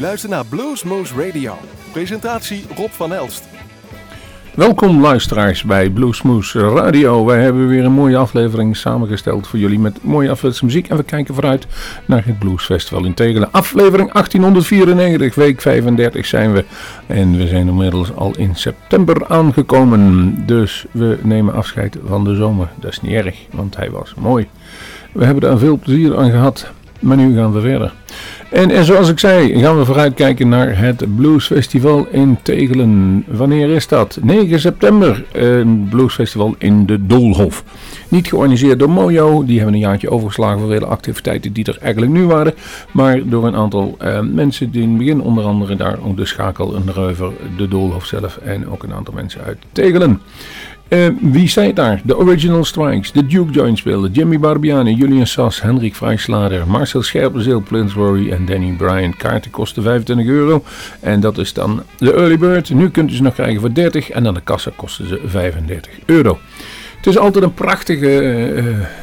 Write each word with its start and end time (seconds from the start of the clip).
luistert 0.00 0.32
naar 0.32 0.44
Bluesmoose 0.46 1.14
Radio. 1.26 1.54
Presentatie 1.92 2.64
Rob 2.76 2.90
van 2.90 3.12
Elst. 3.12 3.48
Welkom 4.54 5.00
luisteraars 5.00 5.62
bij 5.62 5.90
Bluesmoose 5.90 6.68
Radio. 6.68 7.24
Wij 7.24 7.42
hebben 7.42 7.68
weer 7.68 7.84
een 7.84 7.92
mooie 7.92 8.16
aflevering 8.16 8.76
samengesteld 8.76 9.46
voor 9.46 9.58
jullie 9.58 9.78
met 9.78 10.02
mooie 10.02 10.30
afwisselse 10.30 10.64
muziek. 10.64 10.88
En 10.88 10.96
we 10.96 11.02
kijken 11.02 11.34
vooruit 11.34 11.66
naar 12.06 12.24
het 12.24 12.38
Blues 12.38 12.64
Festival 12.64 13.04
in 13.04 13.14
Tegelen. 13.14 13.52
Aflevering 13.52 14.12
1894, 14.12 15.34
week 15.34 15.60
35 15.60 16.26
zijn 16.26 16.52
we. 16.52 16.64
En 17.06 17.36
we 17.36 17.46
zijn 17.46 17.68
inmiddels 17.68 18.14
al 18.14 18.36
in 18.36 18.56
september 18.56 19.26
aangekomen. 19.28 20.34
Dus 20.46 20.84
we 20.90 21.18
nemen 21.22 21.54
afscheid 21.54 21.96
van 22.06 22.24
de 22.24 22.34
zomer. 22.34 22.68
Dat 22.80 22.90
is 22.90 23.00
niet 23.00 23.12
erg, 23.12 23.36
want 23.50 23.76
hij 23.76 23.90
was 23.90 24.14
mooi. 24.16 24.48
We 25.12 25.24
hebben 25.24 25.50
er 25.50 25.58
veel 25.58 25.78
plezier 25.78 26.16
aan 26.16 26.30
gehad. 26.30 26.72
Maar 27.00 27.16
nu 27.16 27.36
gaan 27.36 27.52
we 27.52 27.60
verder. 27.60 27.92
En, 28.50 28.70
en 28.70 28.84
zoals 28.84 29.08
ik 29.08 29.18
zei, 29.18 29.60
gaan 29.60 29.78
we 29.78 29.84
vooruitkijken 29.84 30.48
naar 30.48 30.78
het 30.78 31.16
Blues 31.16 31.46
Festival 31.46 32.06
in 32.10 32.38
Tegelen. 32.42 33.24
Wanneer 33.26 33.68
is 33.68 33.88
dat? 33.88 34.18
9 34.22 34.60
september, 34.60 35.24
een 35.32 35.86
Blues 35.90 36.14
Festival 36.14 36.54
in 36.58 36.86
de 36.86 37.06
Doolhof. 37.06 37.64
Niet 38.08 38.28
georganiseerd 38.28 38.78
door 38.78 38.90
Mojo, 38.90 39.44
die 39.44 39.56
hebben 39.56 39.74
een 39.74 39.80
jaartje 39.80 40.10
overgeslagen 40.10 40.58
voor 40.58 40.68
vele 40.68 40.86
activiteiten 40.86 41.52
die 41.52 41.64
er 41.64 41.78
eigenlijk 41.80 42.12
nu 42.12 42.24
waren. 42.24 42.54
Maar 42.92 43.28
door 43.28 43.46
een 43.46 43.56
aantal 43.56 43.94
eh, 43.98 44.20
mensen 44.20 44.70
die 44.70 44.82
in 44.82 44.88
het 44.88 44.98
begin 44.98 45.20
onder 45.20 45.44
andere 45.44 45.76
daar 45.76 45.98
ook 46.04 46.16
de 46.16 46.26
Schakel 46.26 46.74
en 46.74 46.82
de 46.86 46.92
Reuver, 46.92 47.32
de 47.56 47.68
Doolhof 47.68 48.06
zelf 48.06 48.36
en 48.36 48.68
ook 48.68 48.82
een 48.82 48.92
aantal 48.92 49.14
mensen 49.14 49.40
uit 49.44 49.58
Tegelen. 49.72 50.20
Uh, 50.90 51.08
wie 51.20 51.48
staat 51.48 51.76
daar? 51.76 52.00
De 52.04 52.16
Original 52.16 52.64
Strikes, 52.64 53.12
de 53.12 53.26
Duke 53.26 53.52
Joint 53.52 53.78
speelden, 53.78 54.12
Jimmy 54.12 54.38
Barbiani, 54.38 54.94
Julian 54.94 55.26
Sass, 55.26 55.62
Hendrik 55.62 55.94
Vrijslader, 55.94 56.66
Marcel 56.66 57.02
Scherpenzeel, 57.02 57.60
Plinsbury 57.60 58.30
en 58.30 58.46
Danny 58.46 58.72
Bryan. 58.72 59.16
Kaarten 59.16 59.50
kosten 59.50 59.82
25 59.82 60.26
euro 60.26 60.64
en 61.00 61.20
dat 61.20 61.38
is 61.38 61.52
dan 61.52 61.82
de 61.98 62.12
early 62.12 62.38
bird. 62.38 62.70
Nu 62.70 62.90
kunt 62.90 63.10
u 63.10 63.14
ze 63.14 63.22
nog 63.22 63.34
krijgen 63.34 63.60
voor 63.60 63.74
30 63.74 64.10
en 64.10 64.22
dan 64.22 64.34
de 64.34 64.40
kassa 64.40 64.70
kosten 64.76 65.08
ze 65.08 65.20
35 65.24 65.92
euro. 66.06 66.38
Het 66.96 67.06
is 67.06 67.18
altijd 67.18 67.44
een 67.44 67.54
prachtige 67.54 68.52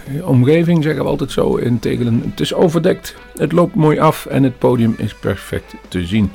uh, 0.07 0.27
omgeving, 0.27 0.83
zeggen 0.83 1.03
we 1.03 1.09
altijd 1.09 1.31
zo 1.31 1.55
in 1.55 1.79
Tegelen. 1.79 2.23
Het 2.29 2.39
is 2.39 2.53
overdekt, 2.53 3.15
het 3.37 3.51
loopt 3.51 3.75
mooi 3.75 3.99
af 3.99 4.25
en 4.25 4.43
het 4.43 4.57
podium 4.57 4.95
is 4.97 5.13
perfect 5.13 5.75
te 5.87 6.05
zien. 6.05 6.31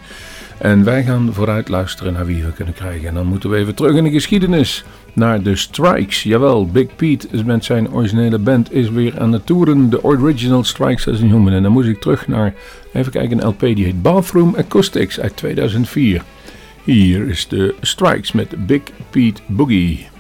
En 0.59 0.85
wij 0.85 1.03
gaan 1.03 1.31
vooruit 1.33 1.69
luisteren 1.69 2.13
naar 2.13 2.27
wie 2.27 2.45
we 2.45 2.53
kunnen 2.53 2.75
krijgen. 2.75 3.09
En 3.09 3.15
dan 3.15 3.27
moeten 3.27 3.51
we 3.51 3.57
even 3.57 3.75
terug 3.75 3.97
in 3.97 4.05
de 4.05 4.11
geschiedenis 4.11 4.85
naar 5.13 5.43
de 5.43 5.57
Strikes. 5.57 6.23
Jawel, 6.23 6.67
Big 6.67 6.97
Pete 6.97 7.29
is 7.31 7.43
met 7.45 7.65
zijn 7.65 7.93
originele 7.93 8.39
band 8.39 8.73
is 8.73 8.91
weer 8.91 9.21
aan 9.21 9.33
het 9.33 9.47
toeren. 9.47 9.91
De 9.91 10.05
Original 10.05 10.65
Strikes 10.65 11.09
als 11.09 11.19
ze 11.19 11.25
noemen. 11.25 11.53
En 11.53 11.63
dan 11.63 11.73
moet 11.73 11.87
ik 11.87 12.01
terug 12.01 12.29
naar, 12.29 12.55
even 12.93 13.13
kijken, 13.13 13.39
een 13.43 13.49
LP 13.49 13.61
die 13.61 13.85
heet 13.85 14.03
Bathroom 14.03 14.55
Acoustics 14.57 15.21
uit 15.21 15.37
2004. 15.37 16.23
Hier 16.85 17.29
is 17.29 17.49
de 17.49 17.75
Strikes 17.81 18.33
met 18.33 18.67
Big 18.67 18.83
Pete 19.11 19.41
Boogie. 19.47 20.12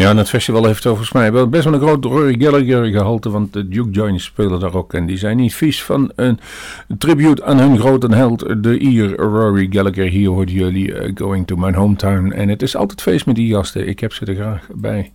Ja, 0.00 0.10
en 0.10 0.16
het 0.16 0.28
festival 0.28 0.64
heeft 0.64 0.82
volgens 0.82 1.12
mij 1.12 1.32
wel 1.32 1.48
best 1.48 1.64
wel 1.64 1.74
een 1.74 1.80
groot 1.80 2.04
Rory 2.04 2.36
Gallagher 2.38 2.84
gehalte, 2.84 3.30
want 3.30 3.52
de 3.52 3.68
Duke 3.68 3.90
Joints 3.90 4.24
spelen 4.24 4.60
daar 4.60 4.74
ook. 4.74 4.94
En 4.94 5.06
die 5.06 5.16
zijn 5.16 5.36
niet 5.36 5.54
vies 5.54 5.82
van 5.82 6.12
een 6.14 6.40
tribute 6.98 7.44
aan 7.44 7.58
hun 7.58 7.78
grote 7.78 8.14
held, 8.14 8.62
de 8.62 8.78
Ier 8.78 9.16
Rory 9.16 9.66
Gallagher. 9.70 10.04
Hier 10.04 10.28
hoorden 10.28 10.54
jullie 10.54 10.94
eh, 10.94 11.10
Going 11.14 11.46
to 11.46 11.56
My 11.56 11.72
Hometown. 11.72 12.30
En 12.30 12.48
het 12.48 12.62
is 12.62 12.76
altijd 12.76 13.02
feest 13.02 13.26
met 13.26 13.34
die 13.34 13.54
gasten, 13.54 13.88
ik 13.88 14.00
heb 14.00 14.12
ze 14.12 14.24
er 14.24 14.34
graag 14.34 14.66
bij. 14.74 15.12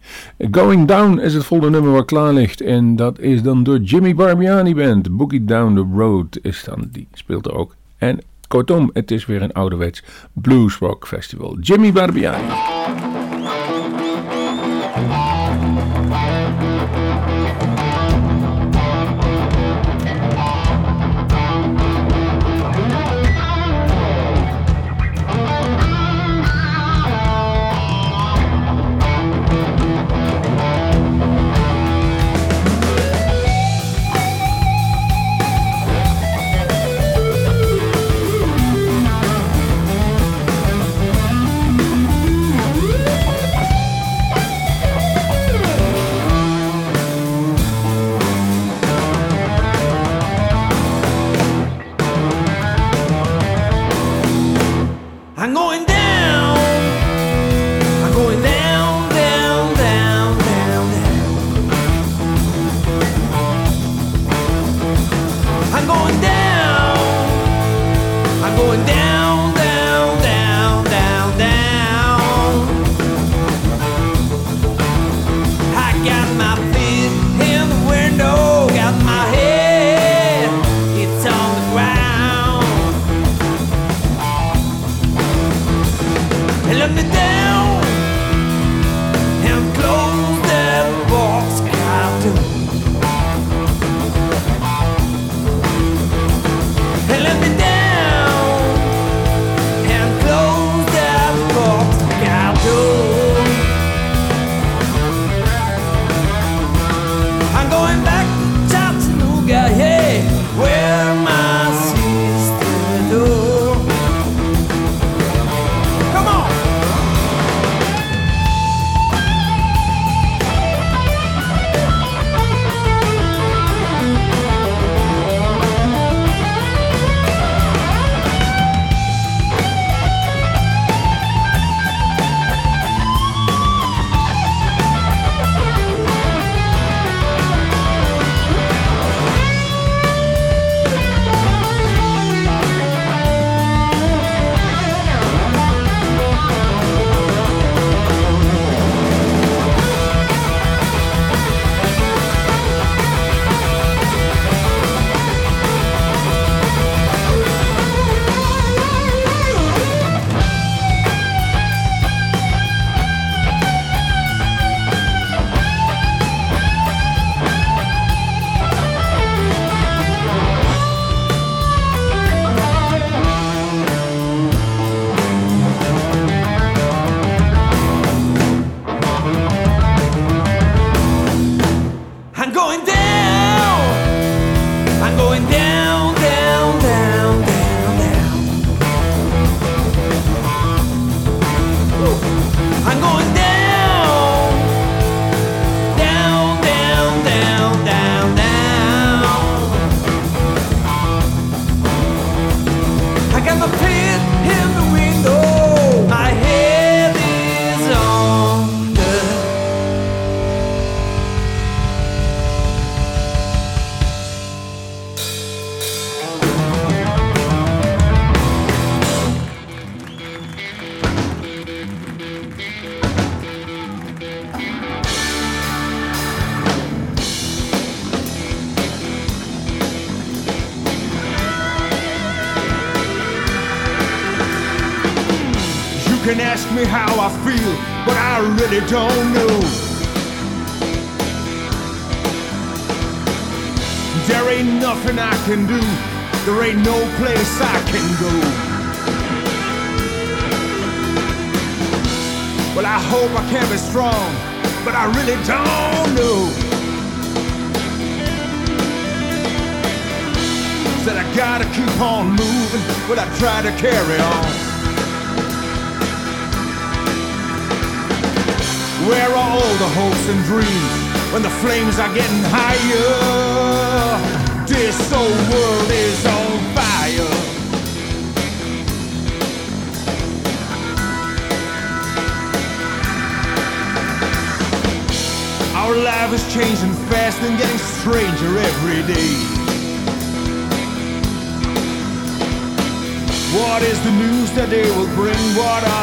Going 0.51 0.87
Down 0.87 1.19
is 1.19 1.33
het 1.33 1.45
volgende 1.45 1.77
nummer 1.77 1.91
wat 1.91 2.05
klaar 2.05 2.33
ligt. 2.33 2.61
En 2.61 2.95
dat 2.95 3.19
is 3.19 3.41
dan 3.41 3.63
door 3.63 3.79
Jimmy 3.79 4.15
Barbiani 4.15 4.75
Band. 4.75 5.17
Boogie 5.17 5.45
Down 5.45 5.75
the 5.75 5.97
Road 5.97 6.39
is 6.41 6.63
dan, 6.63 6.87
die 6.91 7.07
speelt 7.13 7.45
er 7.45 7.55
ook. 7.55 7.75
En 7.97 8.21
kortom, 8.47 8.89
het 8.93 9.11
is 9.11 9.25
weer 9.25 9.41
een 9.41 9.53
ouderwets 9.53 10.03
bluesrock 10.33 11.07
festival. 11.07 11.57
Jimmy 11.59 11.91
Barbiani. 11.91 12.53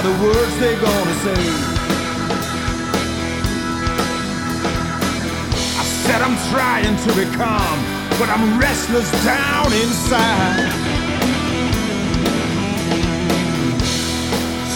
the 0.02 0.10
words 0.20 0.58
they're 0.58 0.80
gonna 0.80 1.14
say. 1.22 1.42
I 5.78 5.84
said 6.02 6.20
I'm 6.20 6.36
trying 6.50 6.96
to 7.06 7.10
be 7.14 7.24
calm, 7.36 7.78
but 8.18 8.28
I'm 8.28 8.58
restless 8.58 9.08
down 9.24 9.66
inside. 9.72 10.72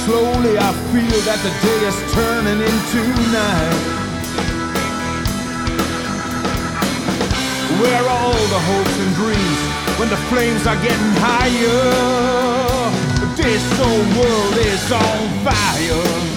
Slowly 0.05 0.55
I 0.59 0.71
feel 0.95 1.19
that 1.27 1.41
the 1.43 1.53
day 1.67 1.81
is 1.91 1.99
turning 2.15 2.61
into 2.63 3.03
night. 3.35 3.97
Where 7.81 8.01
are 8.01 8.09
all 8.09 8.47
the 8.55 8.63
hopes 8.71 8.97
and 9.03 9.13
dreams 9.17 9.61
when 9.99 10.09
the 10.09 10.21
flames 10.31 10.65
are 10.69 10.81
getting 10.87 11.13
higher? 11.19 12.66
This 13.47 13.63
whole 13.79 14.21
world 14.21 14.57
is 14.57 14.91
on 14.91 15.45
fire. 15.45 16.36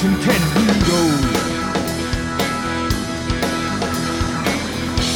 Can 0.00 0.14
we 0.54 0.66
go. 0.86 1.02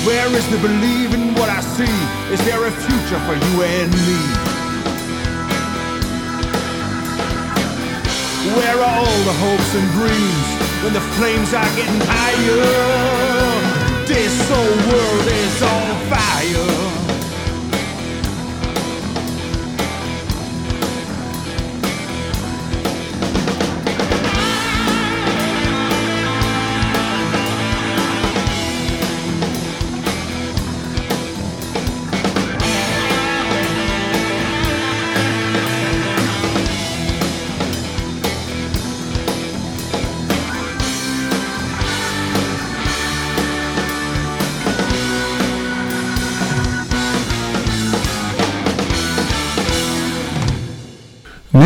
Where 0.05 0.27
is 0.35 0.49
the 0.51 0.59
belief 0.59 1.15
in 1.15 1.35
what 1.35 1.49
I 1.49 1.61
see? 1.61 1.97
Is 2.35 2.45
there 2.45 2.67
a 2.67 2.71
future 2.73 3.21
for 3.27 3.35
you 3.35 3.63
and 3.63 3.93
me? 3.93 4.19
Where 8.57 8.77
are 8.77 8.97
all 8.99 9.23
the 9.23 9.37
hopes 9.45 9.75
and 9.79 9.87
dreams 9.93 10.47
when 10.83 10.93
the 10.95 11.05
flames 11.15 11.55
are 11.55 11.71
getting 11.77 12.03
higher? 12.03 12.67
This 14.07 14.35
whole 14.51 14.79
world 14.91 15.27
is 15.29 15.63
on 15.63 15.95
fire. 16.11 16.92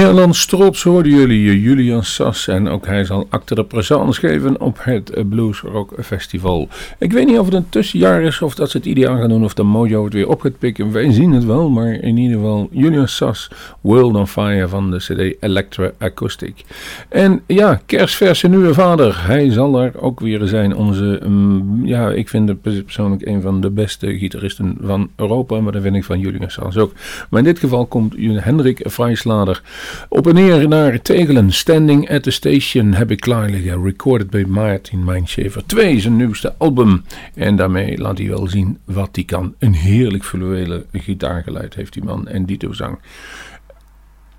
Nederlands 0.06 0.46
trots 0.46 0.82
hoorden 0.82 1.12
jullie 1.12 1.60
Julian 1.60 2.04
Sas 2.04 2.48
en 2.48 2.68
ook 2.68 2.86
hij 2.86 3.04
zal 3.04 3.26
acte 3.30 3.54
de 3.54 3.64
présence 3.64 4.20
geven 4.20 4.60
op 4.60 4.78
het 4.80 5.28
Blues 5.28 5.60
Rock 5.60 5.92
Festival. 6.04 6.68
Ik 6.98 7.12
weet 7.12 7.26
niet 7.26 7.38
of 7.38 7.44
het 7.44 7.54
een 7.54 7.68
tussenjaar 7.68 8.22
is 8.22 8.42
of 8.42 8.54
dat 8.54 8.70
ze 8.70 8.76
het 8.76 8.86
ideaal 8.86 9.18
gaan 9.18 9.28
doen 9.28 9.44
of 9.44 9.54
de 9.54 9.62
Mojo 9.62 10.04
het 10.04 10.12
weer 10.12 10.28
op 10.28 10.40
gaat 10.40 10.58
pikken. 10.58 10.92
Wij 10.92 11.12
zien 11.12 11.32
het 11.32 11.44
wel, 11.44 11.70
maar 11.70 11.92
in 11.92 12.16
ieder 12.16 12.36
geval 12.36 12.68
Julian 12.70 13.08
Sas, 13.08 13.50
World 13.80 14.14
on 14.14 14.26
Fire 14.26 14.68
van 14.68 14.90
de 14.90 14.96
CD 14.96 15.42
Electra 15.42 15.90
Acoustic. 15.98 16.64
En 17.08 17.42
ja, 17.46 17.80
kerstverse 17.86 18.48
nieuwe 18.48 18.74
vader, 18.74 19.26
hij 19.26 19.50
zal 19.50 19.80
er 19.80 20.00
ook 20.00 20.20
weer 20.20 20.46
zijn. 20.46 20.76
Onze, 20.76 21.20
um, 21.22 21.86
ja, 21.86 22.10
ik 22.10 22.28
vind 22.28 22.48
het 22.48 22.62
persoonlijk 22.62 23.26
een 23.26 23.40
van 23.40 23.60
de 23.60 23.70
beste 23.70 24.18
gitaristen 24.18 24.76
van 24.80 25.10
Europa, 25.16 25.60
maar 25.60 25.72
dat 25.72 25.82
vind 25.82 25.96
ik 25.96 26.04
van 26.04 26.18
Julian 26.18 26.50
Sas 26.50 26.76
ook. 26.76 26.92
Maar 27.30 27.40
in 27.40 27.46
dit 27.46 27.58
geval 27.58 27.86
komt 27.86 28.14
Hendrik 28.18 28.80
Vrijslader 28.84 29.62
op 30.08 30.26
en 30.26 30.34
neer 30.34 30.68
naar 30.68 31.02
Tegelen. 31.02 31.52
Standing 31.52 32.10
at 32.10 32.22
the 32.22 32.30
Station 32.30 32.94
heb 32.94 33.10
ik 33.10 33.20
klaar 33.20 33.48
liggen. 33.48 33.82
Recorded 33.82 34.30
bij 34.30 34.44
Martin 34.44 35.04
Mindshaver 35.04 35.66
2, 35.66 36.00
zijn 36.00 36.16
nieuwste 36.16 36.54
album. 36.58 37.04
En 37.34 37.56
daarmee 37.56 37.98
laat 37.98 38.18
hij 38.18 38.28
wel 38.28 38.48
zien 38.48 38.78
wat 38.84 39.08
hij 39.12 39.24
kan. 39.24 39.54
Een 39.58 39.74
heerlijk 39.74 40.24
fluwele 40.24 40.86
gitaargeluid 40.92 41.74
heeft 41.74 41.92
die 41.92 42.04
man. 42.04 42.28
En 42.28 42.44
dito 42.44 42.72
zang. 42.72 42.98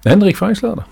Hendrik 0.02 0.38
Vijslader. 0.38 0.86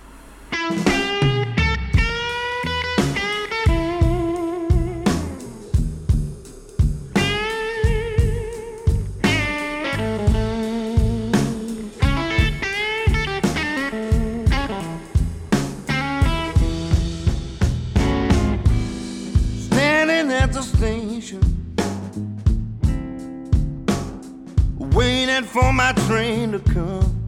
For 25.56 25.72
my 25.72 25.90
train 26.06 26.52
to 26.52 26.58
come. 26.58 27.25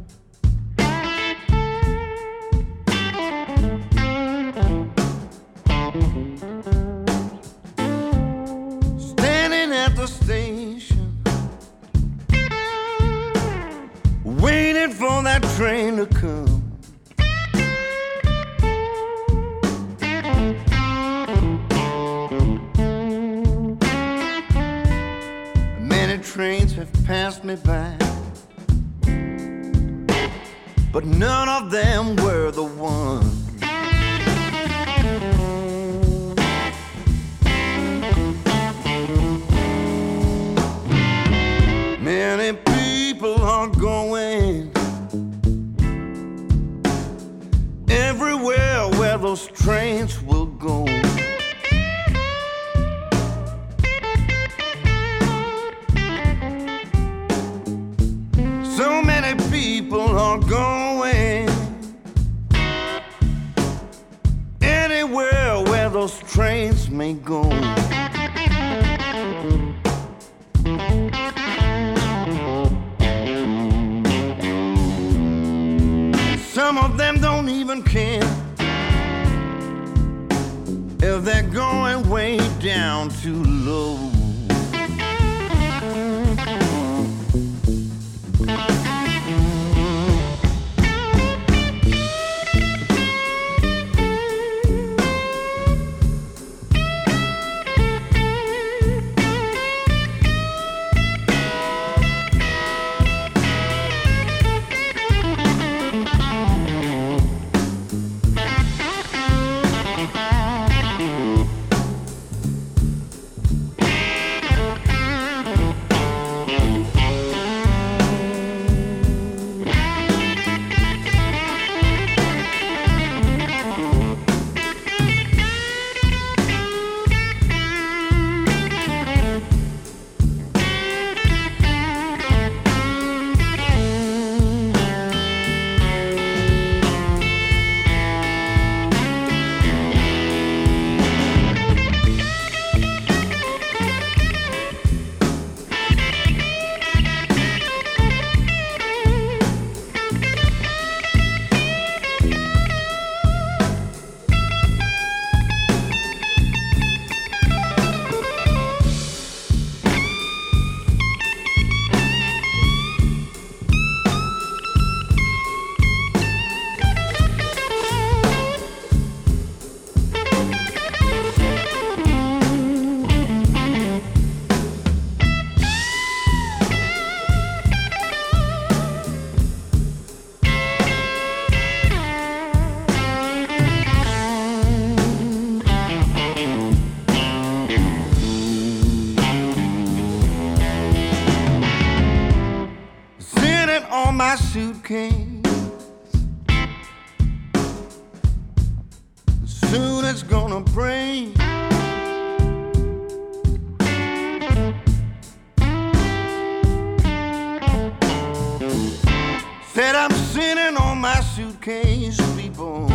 people. 211.69 212.89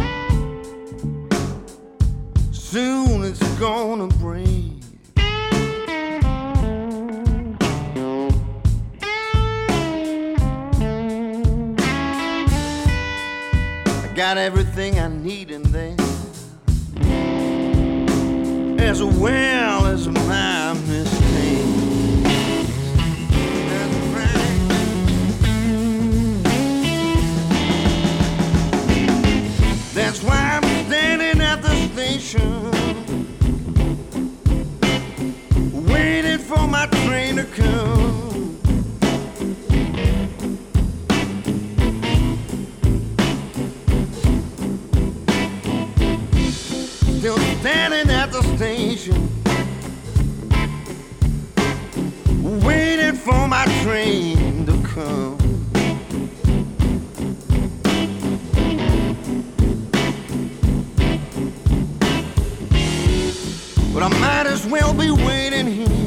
Soon 2.52 3.24
it's 3.24 3.60
gonna 3.60 4.08
break. 4.08 4.48
I 13.96 14.12
got 14.16 14.38
everything 14.40 15.00
I 15.00 15.08
need 15.08 15.52
in 15.52 15.62
there, 15.72 15.96
as 18.80 19.04
well 19.04 19.86
as 19.86 20.08
mine. 20.08 20.53
rain 37.14 37.36
to 37.36 37.46
come. 37.46 38.60
Still 47.20 47.38
standing 47.60 48.10
at 48.10 48.32
the 48.32 48.42
station, 48.58 49.30
waiting 52.66 53.14
for 53.14 53.48
my 53.48 53.66
train 53.84 54.66
to 54.66 54.76
come. 54.94 55.38
But 63.94 64.02
I 64.02 64.10
might 64.20 64.48
as 64.48 64.66
well 64.66 64.94
be 64.96 65.12
waiting 65.12 65.68
here 65.68 66.03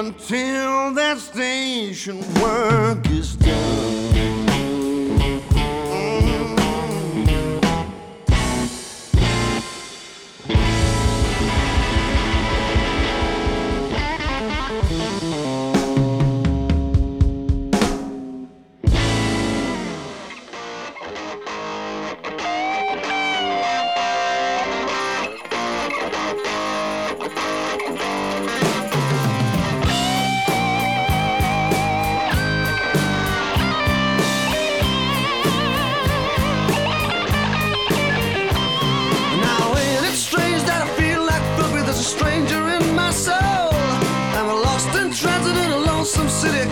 until 0.00 0.94
that 0.94 1.18
station 1.18 2.20
work. 2.40 3.09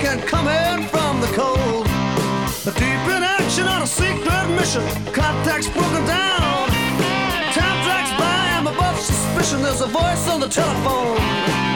and 0.08 0.22
coming 0.22 0.88
from 0.88 1.20
the 1.20 1.26
cold. 1.36 1.86
A 2.66 2.72
deep 2.72 3.04
in 3.14 3.22
action 3.22 3.66
on 3.66 3.82
a 3.82 3.86
secret 3.86 4.48
mission. 4.56 4.82
Contacts 5.12 5.68
broken 5.68 6.04
down. 6.06 6.68
Time 7.52 7.78
drags 7.84 8.12
by, 8.18 8.38
I'm 8.56 8.66
above 8.66 8.98
suspicion. 8.98 9.62
There's 9.62 9.82
a 9.82 9.86
voice 9.86 10.28
on 10.28 10.40
the 10.40 10.48
telephone. 10.48 11.67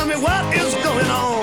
tell 0.00 0.08
me 0.08 0.14
what 0.14 0.54
is 0.56 0.72
going 0.76 1.10
on. 1.10 1.39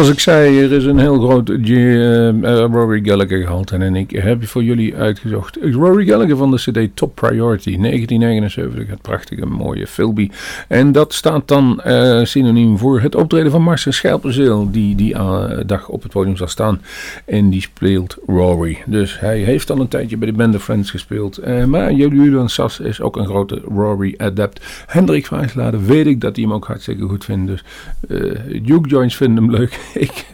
Zoals 0.00 0.14
ik 0.14 0.20
zei, 0.20 0.60
er 0.62 0.72
is 0.72 0.84
een 0.84 0.98
heel 0.98 1.20
groot 1.20 1.48
G- 1.62 1.68
eh, 1.68 2.28
eh, 2.28 2.64
Rory 2.72 3.00
Gallagher 3.04 3.40
gehaald. 3.42 3.70
En 3.70 3.94
ik 3.94 4.10
heb 4.10 4.46
voor 4.46 4.62
jullie 4.64 4.96
uitgezocht 4.96 5.58
Rory 5.72 6.06
Gallagher 6.06 6.36
van 6.36 6.50
de 6.50 6.56
CD 6.56 6.96
Top 6.96 7.14
Priority 7.14 7.76
1979. 7.76 8.86
Het 8.88 9.02
prachtige, 9.02 9.46
mooie 9.46 9.86
Philby. 9.86 10.30
En 10.68 10.92
dat 10.92 11.12
staat 11.14 11.48
dan 11.48 11.80
eh, 11.82 12.20
synoniem 12.24 12.78
voor 12.78 13.00
het 13.00 13.14
optreden 13.14 13.50
van 13.50 13.62
Marcel 13.62 13.92
Scherpenzeel. 13.92 14.70
Die 14.70 14.94
die 14.96 15.14
eh, 15.14 15.44
dag 15.66 15.88
op 15.88 16.02
het 16.02 16.12
podium 16.12 16.36
zal 16.36 16.48
staan. 16.48 16.80
En 17.26 17.50
die 17.50 17.60
speelt 17.60 18.16
Rory. 18.26 18.78
Dus 18.86 19.20
hij 19.20 19.38
heeft 19.38 19.70
al 19.70 19.80
een 19.80 19.88
tijdje 19.88 20.16
bij 20.16 20.28
de 20.30 20.36
Band 20.36 20.54
of 20.54 20.62
Friends 20.64 20.90
gespeeld. 20.90 21.38
Eh, 21.38 21.64
maar 21.64 21.92
Julian 21.92 22.48
Sas 22.48 22.80
is 22.80 23.00
ook 23.00 23.16
een 23.16 23.26
grote 23.26 23.60
Rory-adept. 23.74 24.60
Hendrik 24.86 25.26
Vijslader 25.26 25.84
weet 25.84 26.06
ik 26.06 26.20
dat 26.20 26.36
hij 26.36 26.44
hem 26.44 26.54
ook 26.54 26.66
hartstikke 26.66 27.04
goed 27.04 27.24
vindt. 27.24 27.46
Dus 27.50 27.64
eh 28.08 28.62
Duke 28.62 28.88
Joints 28.88 29.16
vinden 29.16 29.44
hem 29.44 29.52
leuk. 29.52 29.78
ik, 30.06 30.26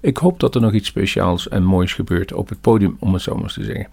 ik 0.00 0.16
hoop 0.16 0.40
dat 0.40 0.54
er 0.54 0.60
nog 0.60 0.72
iets 0.72 0.88
speciaals 0.88 1.48
en 1.48 1.64
moois 1.64 1.92
gebeurt 1.92 2.32
op 2.32 2.48
het 2.48 2.60
podium, 2.60 2.96
om 2.98 3.12
het 3.12 3.22
zo 3.22 3.34
maar 3.34 3.52
te 3.52 3.64
zeggen. 3.64 3.86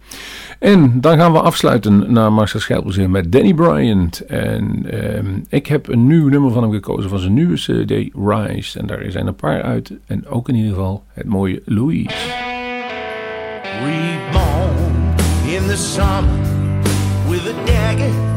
En 0.60 1.02
dan 1.02 1.18
gaan 1.18 1.32
we 1.32 1.42
afsluiten 1.42 2.14
naar 2.14 2.34
Marcel 2.34 2.60
Scherpenzeel 2.60 3.08
met 3.08 3.32
Danny 3.32 3.54
Bryant. 3.54 4.20
En 4.26 4.86
ehm, 4.92 5.26
ik 5.50 5.68
heb 5.68 5.88
een 5.88 6.08
nieuw 6.08 6.28
nummer 6.28 6.52
van 6.52 6.64
hem 6.64 6.72
gekozen 6.72 7.10
van 7.10 7.20
zijn 7.20 7.34
nieuwe 7.34 7.56
CD 7.56 8.16
Rise. 8.28 8.80
En 8.80 8.86
daar 8.86 9.06
zijn 9.08 9.28
een 9.28 9.36
paar 9.36 9.62
uit. 9.62 9.92
En 10.06 10.28
ook 10.28 10.50
in 10.50 10.56
ieder 10.56 10.72
geval 10.72 11.04
het 11.14 11.26
mooie 11.26 11.62
Louise. 11.66 12.48
reborn 13.82 15.16
in 15.48 15.64
the 15.68 15.78
with 17.30 17.46
a 17.48 17.66
dagger 17.66 18.29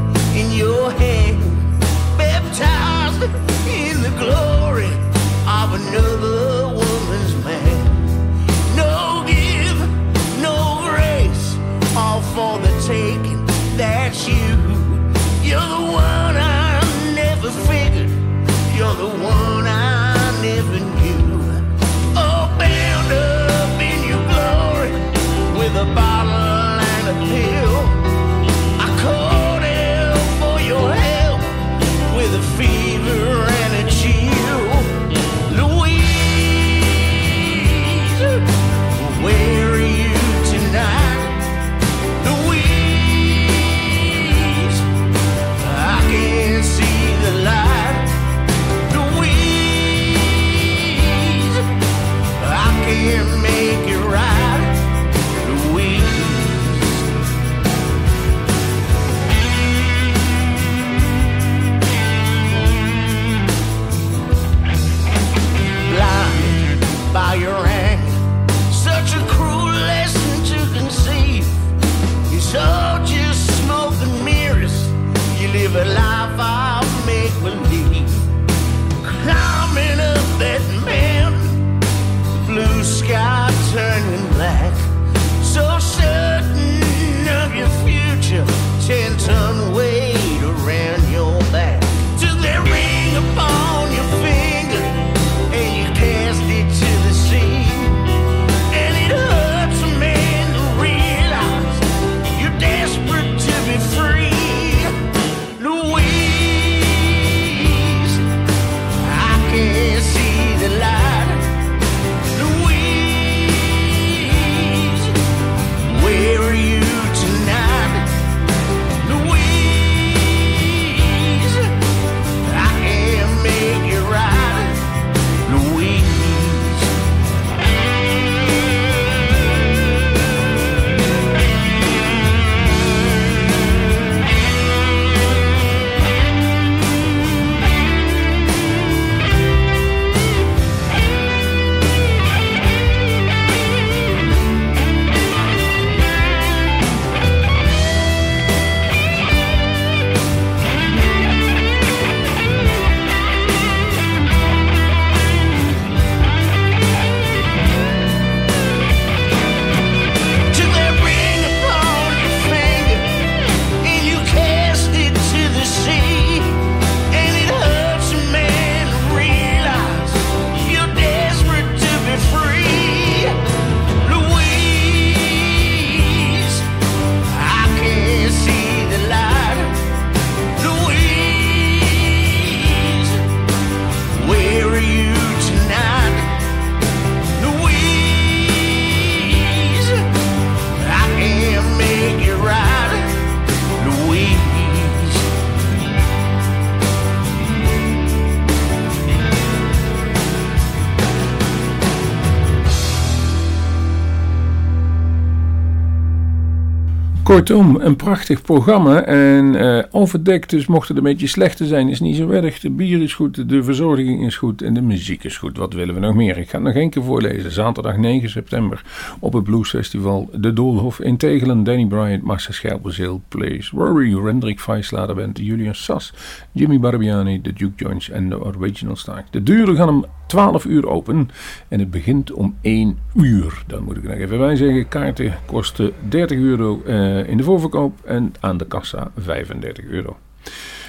Kortom, 207.33 207.77
een 207.81 207.97
prachtig 207.97 208.43
programma 208.43 209.05
en 209.05 209.57
eh, 209.57 209.85
overdekt, 209.91 210.51
dus 210.51 210.67
mocht 210.67 210.89
het 210.89 210.97
een 210.97 211.03
beetje 211.03 211.27
slechter 211.27 211.67
zijn, 211.67 211.89
is 211.89 212.01
niet 212.01 212.17
zo 212.17 212.31
erg. 212.31 212.61
De 212.61 212.71
bier 212.71 213.03
is 213.03 213.15
goed, 213.15 213.49
de 213.49 213.63
verzorging 213.63 214.25
is 214.27 214.37
goed 214.37 214.63
en 214.63 214.75
de 214.75 214.83
muziek 214.83 215.25
is 215.25 215.37
goed. 215.37 215.57
Wat 215.57 215.73
willen 215.73 215.95
we 215.95 216.01
nog 216.01 216.15
meer? 216.15 216.39
Ik 216.39 216.51
ga 216.51 216.57
het 216.57 216.67
nog 216.67 216.75
één 216.75 216.91
keer 216.91 217.03
voorlezen. 217.03 217.53
Zaterdag 217.53 217.97
9 217.97 218.31
september 218.31 218.83
op 219.21 219.33
het 219.33 219.45
Bluesfestival 219.45 220.29
De 220.35 220.53
Doolhof 220.53 221.01
in 221.01 221.17
Tegelen. 221.17 221.65
Danny 221.65 221.87
Bryant, 221.87 222.23
Marcel 222.23 222.53
Scherpenzeel, 222.53 223.23
Plays, 223.29 223.71
Rory, 223.71 224.15
Rendrik 224.15 224.61
Vijslader 224.61 225.15
Band, 225.15 225.39
Julian 225.39 225.75
Sas, 225.75 226.15
Jimmy 226.53 226.79
Barbiani, 226.79 227.41
de 227.41 227.53
Duke 227.53 227.85
Joints 227.85 228.11
en 228.11 228.29
de 228.29 228.45
Original 228.45 228.97
Stack. 228.97 229.25
De 229.31 229.43
deuren 229.43 229.77
gaan 229.77 229.89
om 229.89 230.07
12 230.33 230.65
uur 230.65 230.89
open 230.89 231.31
en 231.69 231.79
het 231.79 231.91
begint 231.91 232.33
om 232.33 232.57
1 232.61 232.99
uur. 233.15 233.63
Dan 233.67 233.85
moet 233.85 233.97
ik 233.97 234.03
nog 234.03 234.13
even 234.13 234.39
bij 234.39 234.57
zeggen, 234.57 234.89
kaarten 234.89 235.35
kosten 235.47 235.93
30 236.09 236.39
euro 236.39 236.83
eh, 236.87 237.22
in 237.29 237.37
de 237.37 237.43
voorverkoop 237.43 237.99
en 238.05 238.35
aan 238.41 238.57
de 238.57 238.67
kassa 238.67 239.11
35 239.17 239.85
euro. 239.85 240.17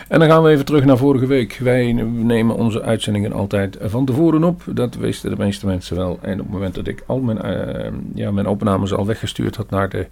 En 0.07 0.19
dan 0.19 0.29
gaan 0.29 0.43
we 0.43 0.49
even 0.49 0.65
terug 0.65 0.85
naar 0.85 0.97
vorige 0.97 1.25
week. 1.25 1.57
Wij 1.61 1.91
nemen 2.11 2.55
onze 2.55 2.81
uitzendingen 2.81 3.31
altijd 3.31 3.77
van 3.81 4.05
tevoren 4.05 4.43
op. 4.43 4.63
Dat 4.65 4.95
wisten 4.95 5.29
de 5.29 5.37
meeste 5.37 5.65
mensen 5.65 5.95
wel. 5.95 6.19
En 6.21 6.33
op 6.33 6.45
het 6.45 6.53
moment 6.53 6.75
dat 6.75 6.87
ik 6.87 7.03
al 7.05 7.19
mijn, 7.19 7.37
uh, 7.45 7.91
ja, 8.13 8.31
mijn 8.31 8.47
opnames 8.47 8.93
al 8.93 9.05
weggestuurd 9.05 9.55
had 9.55 9.69
naar 9.69 9.89
de 9.89 10.07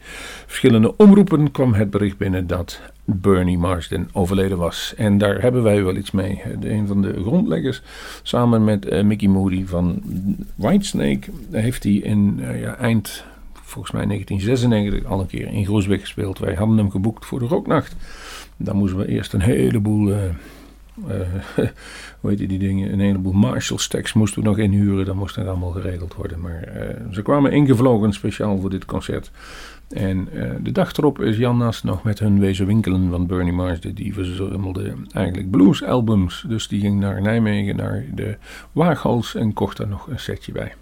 verschillende 0.45 0.97
omroepen, 0.97 1.51
kwam 1.51 1.73
het 1.73 1.89
bericht 1.89 2.17
binnen 2.17 2.47
dat 2.47 2.79
Bernie 3.05 3.57
Marsden 3.57 4.09
overleden 4.13 4.57
was. 4.57 4.93
En 4.97 5.17
daar 5.17 5.41
hebben 5.41 5.63
wij 5.63 5.83
wel 5.83 5.95
iets 5.95 6.11
mee. 6.11 6.41
een 6.61 6.87
van 6.87 7.01
de 7.01 7.13
grondleggers, 7.21 7.81
samen 8.23 8.63
met 8.63 8.85
uh, 8.85 9.03
Mickey 9.03 9.27
Moody 9.27 9.65
van 9.65 10.01
Whitesnake, 10.55 11.31
heeft 11.51 11.83
hij 11.83 11.93
in 11.93 12.39
ja, 12.59 12.77
eind, 12.77 13.23
volgens 13.71 13.93
mij 13.93 14.05
1996, 14.05 15.11
al 15.11 15.19
een 15.19 15.27
keer 15.27 15.47
in 15.47 15.65
Groesbeek 15.65 16.01
gespeeld. 16.01 16.39
Wij 16.39 16.53
hadden 16.53 16.77
hem 16.77 16.91
geboekt 16.91 17.25
voor 17.25 17.39
de 17.39 17.45
Rocknacht. 17.45 17.95
Dan 18.57 18.75
moesten 18.75 18.99
we 18.99 19.07
eerst 19.07 19.33
een 19.33 19.41
heleboel, 19.41 20.09
uh, 20.09 20.23
uh, 21.07 21.15
hoe 22.19 22.29
heet 22.29 22.37
die 22.37 22.59
dingen, 22.59 22.93
een 22.93 22.99
heleboel 22.99 23.33
Marshall 23.33 23.79
stacks 23.79 24.13
moesten 24.13 24.41
we 24.41 24.47
nog 24.47 24.57
inhuren. 24.57 25.05
Dat 25.05 25.15
moest 25.15 25.37
nog 25.37 25.47
allemaal 25.47 25.71
geregeld 25.71 26.13
worden. 26.13 26.39
Maar 26.39 26.67
uh, 26.75 27.13
ze 27.13 27.21
kwamen 27.21 27.51
ingevlogen 27.51 28.13
speciaal 28.13 28.59
voor 28.59 28.69
dit 28.69 28.85
concert. 28.85 29.31
En 29.89 30.27
de 30.63 30.71
dag 30.71 30.93
erop 30.93 31.21
is 31.21 31.37
Jan 31.37 31.57
Nas 31.57 31.83
nog 31.83 32.03
met 32.03 32.19
hun 32.19 32.39
wezen 32.39 32.65
winkelen 32.65 33.09
van 33.09 33.27
Bernie 33.27 33.53
Marsden. 33.53 33.95
Die 33.95 34.13
verzamelde 34.13 34.93
eigenlijk 35.13 35.51
bluesalbums. 35.51 36.45
Dus 36.47 36.67
die 36.67 36.79
ging 36.79 36.99
naar 36.99 37.21
Nijmegen, 37.21 37.75
naar 37.75 38.05
de 38.13 38.37
Waaghals 38.71 39.35
en 39.35 39.53
kocht 39.53 39.77
daar 39.77 39.87
nog 39.87 40.07
een 40.07 40.19
setje 40.19 40.51
bij. 40.51 40.73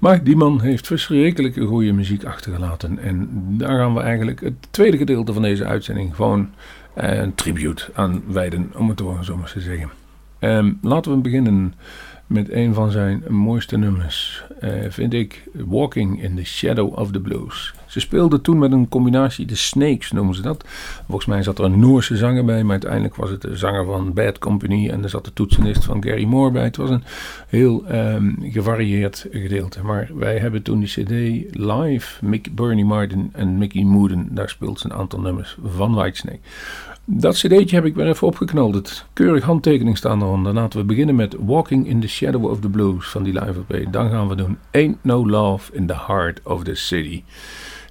Maar 0.00 0.24
die 0.24 0.36
man 0.36 0.60
heeft 0.60 0.86
verschrikkelijke 0.86 1.64
goede 1.64 1.92
muziek 1.92 2.24
achtergelaten. 2.24 2.98
En 2.98 3.28
daar 3.58 3.78
gaan 3.78 3.94
we 3.94 4.00
eigenlijk 4.00 4.40
het 4.40 4.54
tweede 4.70 4.96
gedeelte 4.96 5.32
van 5.32 5.42
deze 5.42 5.64
uitzending 5.64 6.14
gewoon 6.14 6.50
een 6.94 7.34
tribute 7.34 7.90
aan 7.94 8.22
wijden, 8.26 8.72
om 8.76 8.88
het 8.88 9.02
zo 9.22 9.36
maar 9.36 9.52
te 9.52 9.60
zeggen. 9.60 9.90
Um, 10.40 10.78
laten 10.82 11.12
we 11.12 11.18
beginnen 11.18 11.74
met 12.30 12.50
een 12.50 12.74
van 12.74 12.90
zijn 12.90 13.22
mooiste 13.28 13.76
nummers, 13.76 14.44
uh, 14.64 14.70
vind 14.88 15.12
ik 15.12 15.48
Walking 15.52 16.22
in 16.22 16.36
the 16.36 16.44
Shadow 16.44 16.98
of 16.98 17.10
the 17.10 17.20
Blues. 17.20 17.74
Ze 17.86 18.00
speelde 18.00 18.40
toen 18.40 18.58
met 18.58 18.72
een 18.72 18.88
combinatie, 18.88 19.46
de 19.46 19.54
Snakes 19.54 20.12
noemen 20.12 20.34
ze 20.34 20.42
dat. 20.42 20.64
Volgens 21.06 21.26
mij 21.26 21.42
zat 21.42 21.58
er 21.58 21.64
een 21.64 21.78
Noorse 21.78 22.16
zanger 22.16 22.44
bij, 22.44 22.62
maar 22.62 22.70
uiteindelijk 22.70 23.16
was 23.16 23.30
het 23.30 23.40
de 23.40 23.56
zanger 23.56 23.84
van 23.84 24.12
Bad 24.12 24.38
Company 24.38 24.88
en 24.88 25.02
er 25.02 25.08
zat 25.08 25.24
de 25.24 25.32
toetsenist 25.32 25.84
van 25.84 26.02
Gary 26.02 26.24
Moore 26.24 26.50
bij. 26.50 26.64
Het 26.64 26.76
was 26.76 26.90
een 26.90 27.02
heel 27.48 27.84
um, 27.92 28.36
gevarieerd 28.40 29.26
gedeelte. 29.30 29.82
Maar 29.82 30.10
wij 30.14 30.38
hebben 30.38 30.62
toen 30.62 30.78
die 30.78 30.88
CD 30.88 31.10
live, 31.56 32.24
Mick, 32.24 32.54
Bernie 32.54 32.84
Martin 32.84 33.30
en 33.32 33.58
Mickey 33.58 33.82
Mooden, 33.82 34.28
daar 34.30 34.48
speelt 34.48 34.80
ze 34.80 34.86
een 34.86 34.98
aantal 34.98 35.20
nummers 35.20 35.56
van 35.64 35.94
Whitesnake. 35.94 36.40
Dat 37.12 37.34
cd'tje 37.34 37.76
heb 37.76 37.84
ik 37.84 37.94
weer 37.94 38.06
even 38.06 38.26
opgeknald. 38.26 39.04
Keurig 39.12 39.44
handtekening 39.44 39.96
staan 39.96 40.22
eronder. 40.22 40.54
Laten 40.54 40.78
we 40.78 40.84
beginnen 40.84 41.14
met 41.14 41.36
Walking 41.38 41.86
in 41.86 42.00
the 42.00 42.08
Shadow 42.08 42.44
of 42.44 42.60
the 42.60 42.68
Blues 42.68 43.08
van 43.08 43.22
die 43.22 43.32
live 43.32 43.60
EP. 43.68 43.92
Dan 43.92 44.10
gaan 44.10 44.28
we 44.28 44.34
doen 44.34 44.58
Ain't 44.70 45.04
No 45.04 45.28
Love 45.28 45.72
in 45.74 45.86
the 45.86 45.96
Heart 46.06 46.40
of 46.44 46.64
the 46.64 46.74
City. 46.74 47.22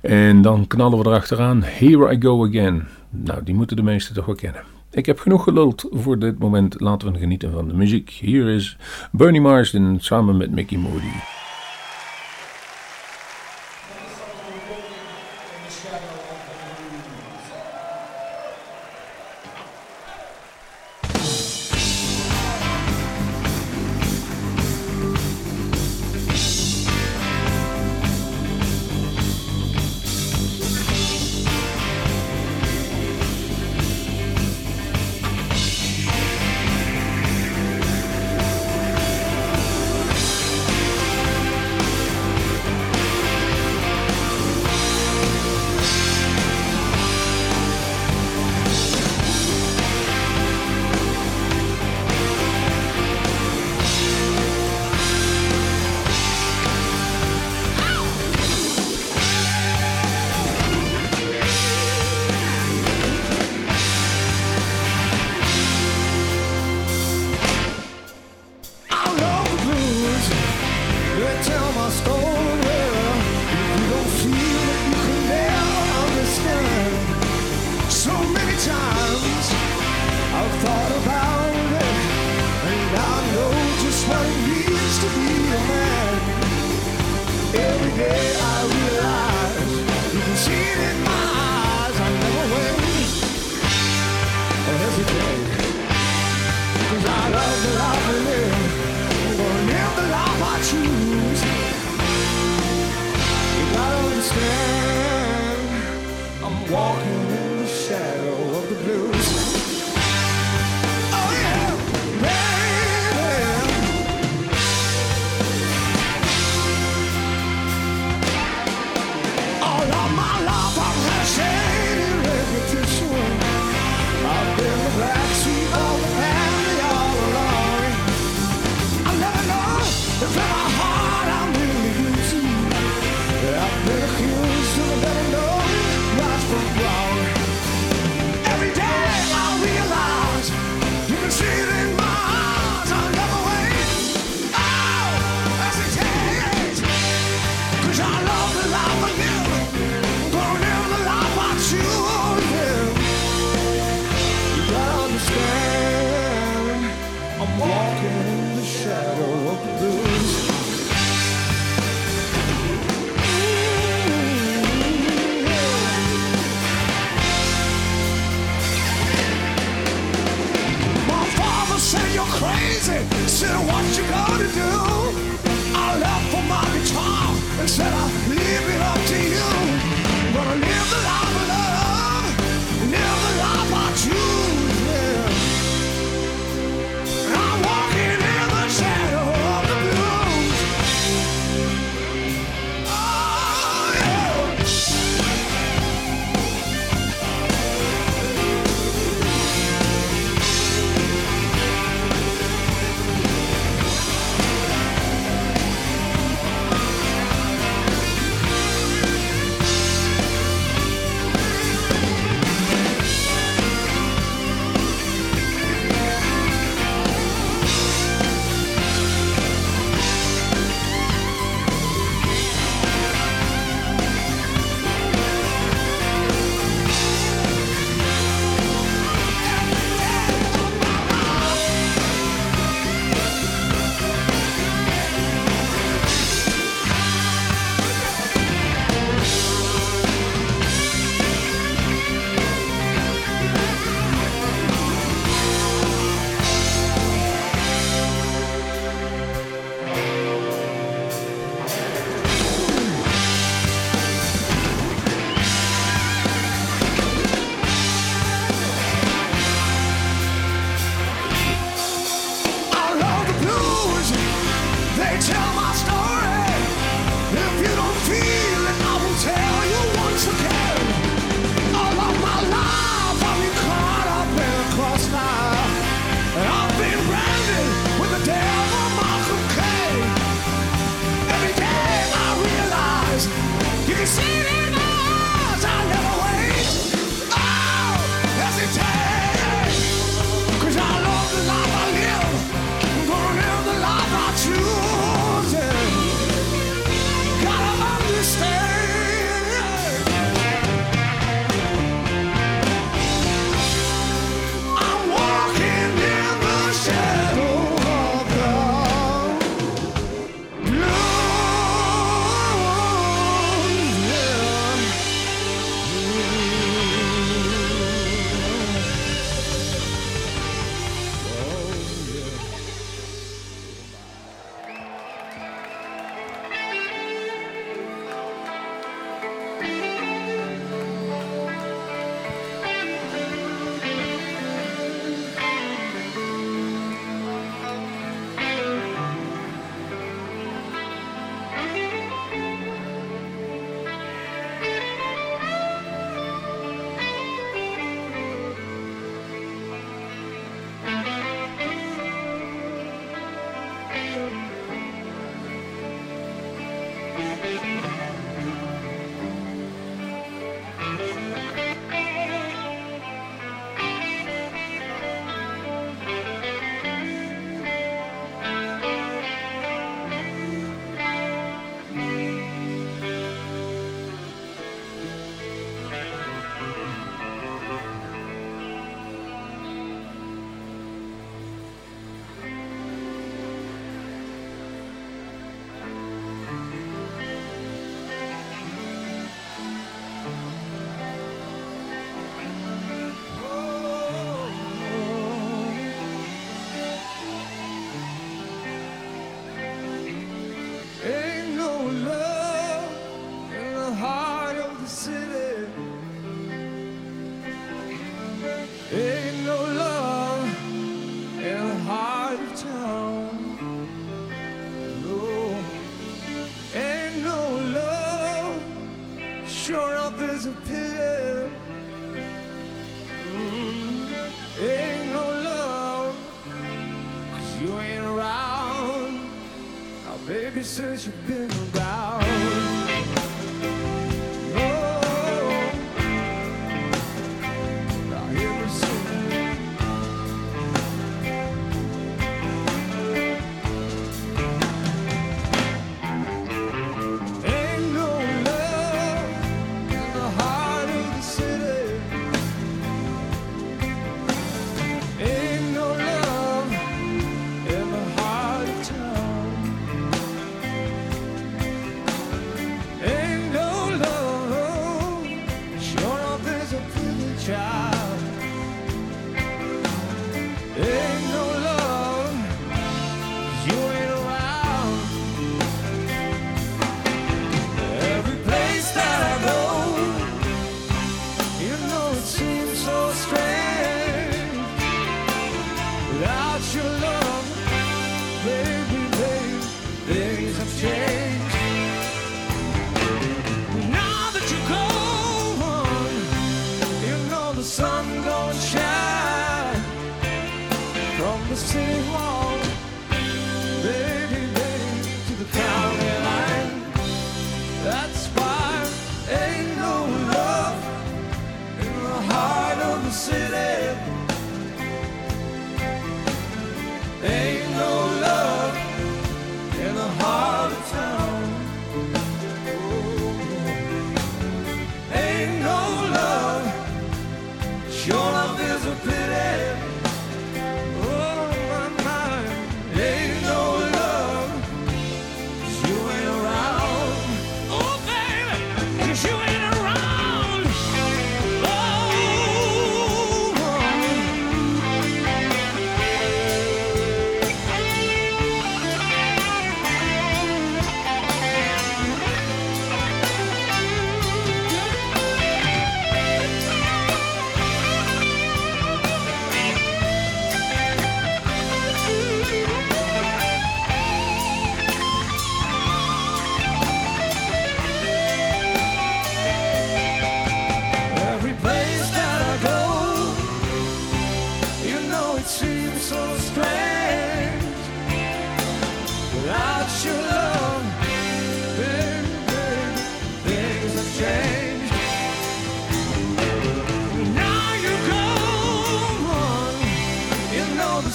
En 0.02 0.42
dan 0.42 0.68
knallen 0.68 1.00
we 1.00 1.06
erachteraan 1.06 1.64
Here 1.64 2.14
I 2.14 2.22
Go 2.22 2.46
Again. 2.46 2.88
Nou, 3.10 3.44
die 3.44 3.56
moeten 3.56 3.76
de 3.76 3.84
meesten 3.84 4.16
toch 4.16 4.26
wel 4.26 4.36
kennen. 4.36 4.62
Ik 4.92 5.06
heb 5.06 5.20
genoeg 5.20 5.44
geluld 5.44 5.88
voor 5.92 6.20
dit 6.20 6.40
moment. 6.40 6.80
Laten 6.80 7.12
we 7.12 7.20
genieten 7.20 7.52
van 7.52 7.68
de 7.68 7.74
muziek. 7.74 8.10
Hier 8.10 8.48
is 8.48 8.78
Bernie 9.12 9.42
Marsden 9.42 9.98
samen 10.00 10.38
met 10.38 10.52
Mickey 10.52 10.78
Moody. 10.78 11.39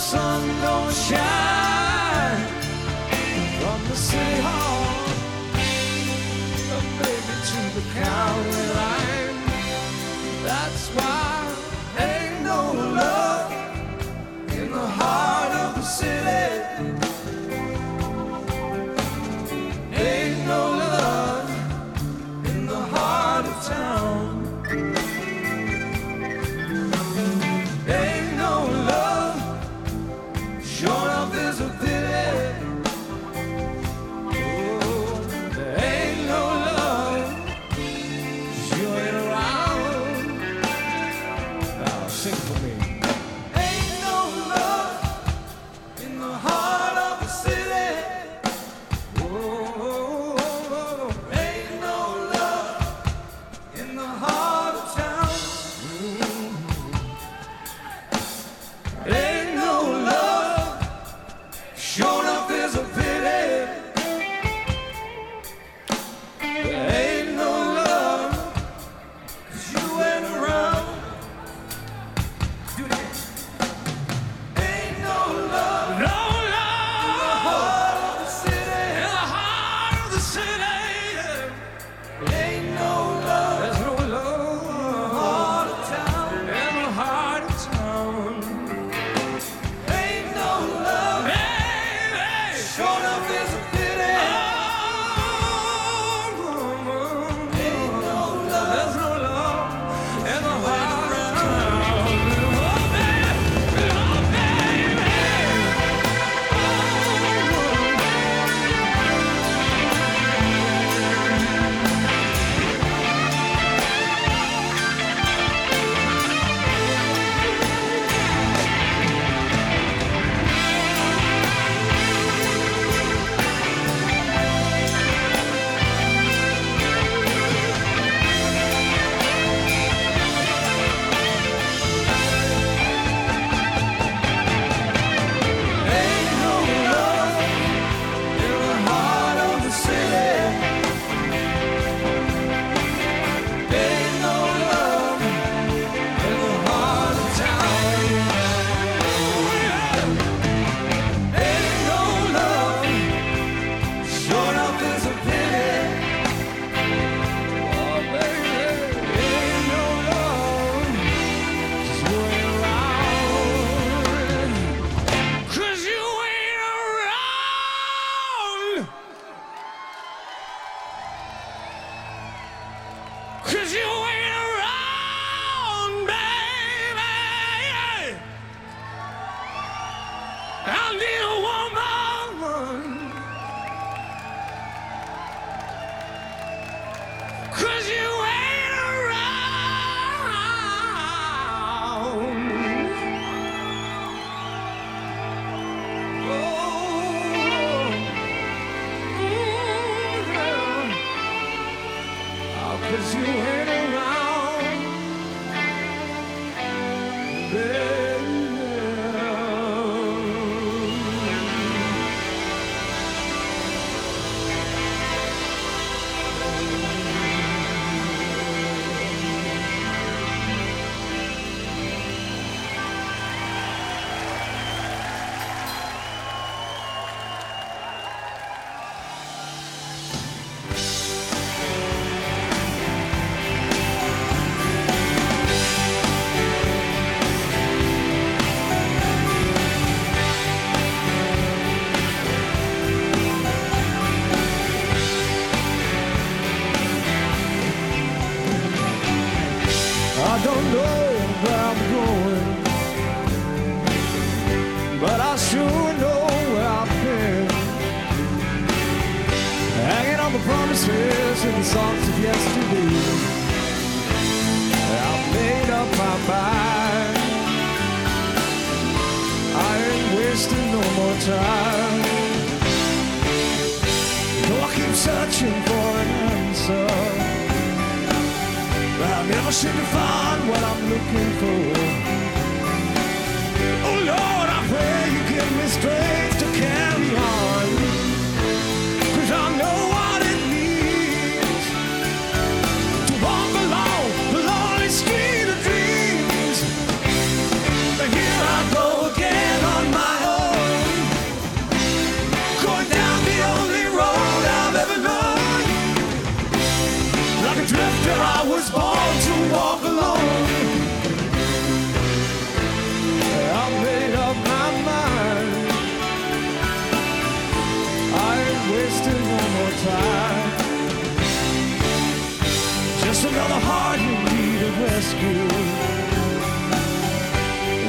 Sun 0.04 0.60
don't 0.60 0.92
shine 0.92 1.43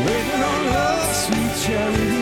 Waiting 0.06 0.44
on 0.52 0.62
love's 0.74 1.18
sweet 1.26 1.54
charity. 1.66 2.15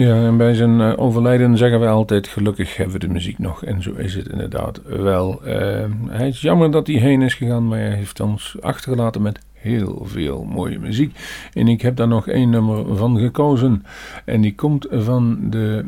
Ja, 0.00 0.24
en 0.24 0.36
bij 0.36 0.54
zijn 0.54 0.80
eh, 0.80 0.92
overlijden 0.96 1.56
zeggen 1.56 1.80
we 1.80 1.86
altijd: 1.86 2.28
gelukkig 2.28 2.76
hebben 2.76 3.00
we 3.00 3.06
de 3.06 3.12
muziek 3.12 3.38
nog. 3.38 3.64
En 3.64 3.82
zo 3.82 3.92
is 3.92 4.14
het 4.14 4.28
inderdaad 4.28 4.80
wel. 4.84 5.44
Eh, 5.44 5.84
hij 6.08 6.28
is 6.28 6.40
jammer 6.40 6.70
dat 6.70 6.86
hij 6.86 6.96
heen 6.96 7.22
is 7.22 7.34
gegaan, 7.34 7.68
maar 7.68 7.78
hij 7.78 7.94
heeft 7.94 8.20
ons 8.20 8.56
achtergelaten 8.60 9.22
met 9.22 9.38
heel 9.52 10.02
veel 10.04 10.44
mooie 10.44 10.78
muziek. 10.78 11.18
En 11.52 11.68
ik 11.68 11.82
heb 11.82 11.96
daar 11.96 12.08
nog 12.08 12.28
één 12.28 12.50
nummer 12.50 12.96
van 12.96 13.18
gekozen. 13.18 13.84
En 14.24 14.40
die 14.40 14.54
komt 14.54 14.86
van 14.90 15.50
de. 15.50 15.84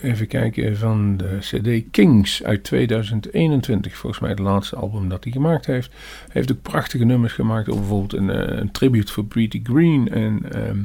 Even 0.00 0.26
kijken, 0.26 0.76
van 0.76 1.16
de 1.16 1.36
CD 1.40 1.90
Kings 1.90 2.44
uit 2.44 2.64
2021. 2.64 3.96
Volgens 3.96 4.20
mij 4.20 4.30
het 4.30 4.38
laatste 4.38 4.76
album 4.76 5.08
dat 5.08 5.24
hij 5.24 5.32
gemaakt 5.32 5.66
heeft. 5.66 5.90
Hij 5.92 6.30
heeft 6.32 6.52
ook 6.52 6.62
prachtige 6.62 7.04
nummers 7.04 7.32
gemaakt. 7.32 7.66
Bijvoorbeeld 7.66 8.12
een, 8.12 8.30
eh, 8.30 8.58
een 8.58 8.70
tribute 8.70 9.12
voor 9.12 9.24
Pretty 9.24 9.60
Green. 9.62 10.08
En 10.08 10.52
ehm, 10.52 10.78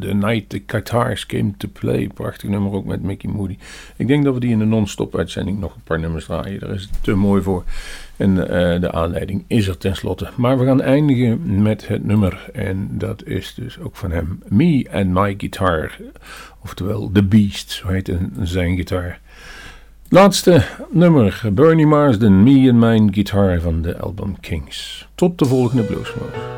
The 0.00 0.14
Night 0.14 0.48
the 0.48 0.62
Guitars 0.66 1.26
Came 1.26 1.52
to 1.56 1.68
Play. 1.72 2.08
Prachtig 2.14 2.48
nummer 2.48 2.72
ook 2.72 2.84
met 2.84 3.02
Mickey 3.02 3.30
Moody. 3.30 3.58
Ik 3.96 4.06
denk 4.06 4.24
dat 4.24 4.34
we 4.34 4.40
die 4.40 4.50
in 4.50 4.58
de 4.58 4.64
non-stop 4.64 5.16
uitzending 5.16 5.60
nog 5.60 5.74
een 5.74 5.82
paar 5.84 6.00
nummers 6.00 6.24
draaien. 6.24 6.60
Daar 6.60 6.74
is 6.74 6.82
het 6.82 7.02
te 7.02 7.14
mooi 7.14 7.42
voor. 7.42 7.64
En 8.16 8.48
eh, 8.48 8.80
de 8.80 8.92
aanleiding 8.92 9.44
is 9.46 9.68
er 9.68 9.78
tenslotte. 9.78 10.28
Maar 10.36 10.58
we 10.58 10.64
gaan 10.64 10.82
eindigen 10.82 11.62
met 11.62 11.88
het 11.88 12.04
nummer. 12.04 12.50
En 12.52 12.88
dat 12.90 13.24
is 13.24 13.54
dus 13.54 13.78
ook 13.78 13.96
van 13.96 14.10
hem. 14.10 14.42
Me 14.48 14.86
and 14.92 15.06
My 15.06 15.34
Guitar. 15.38 15.96
Oftewel 16.64 17.10
The 17.12 17.24
Beast, 17.24 17.70
zo 17.70 17.88
heet 17.88 18.12
zijn 18.42 18.76
gitaar. 18.76 19.20
Laatste 20.08 20.64
nummer. 20.90 21.40
Bernie 21.52 21.86
Marsden, 21.86 22.42
Me 22.42 22.70
and 22.70 22.80
My 22.80 23.12
Guitar 23.12 23.60
van 23.60 23.82
de 23.82 23.98
album 23.98 24.40
Kings. 24.40 25.08
Tot 25.14 25.38
de 25.38 25.44
volgende 25.44 25.82
Bluesmoose. 25.82 26.57